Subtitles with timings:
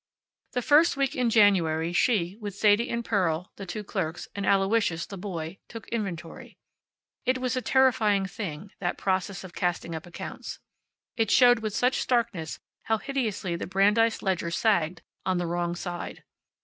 [0.53, 5.05] The first week in January she, with Sadie and Pearl, the two clerks, and Aloysius,
[5.05, 6.57] the boy, took inventory.
[7.23, 10.57] It was a terrifying thing, that process of casting up accounts.
[11.17, 16.23] It showed with such starkness how hideously the Brandeis ledger sagged on the wrong side.